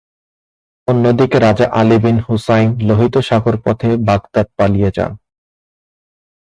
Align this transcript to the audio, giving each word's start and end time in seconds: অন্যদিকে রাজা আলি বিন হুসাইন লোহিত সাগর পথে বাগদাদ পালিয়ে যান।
অন্যদিকে 0.87 1.37
রাজা 1.39 1.65
আলি 1.73 1.97
বিন 2.03 2.17
হুসাইন 2.27 2.69
লোহিত 2.87 3.15
সাগর 3.27 3.55
পথে 3.65 3.89
বাগদাদ 4.07 4.47
পালিয়ে 4.57 4.89
যান। 4.97 5.11